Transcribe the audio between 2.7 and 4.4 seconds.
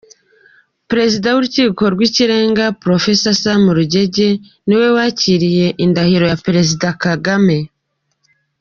Prof Sam Rugege,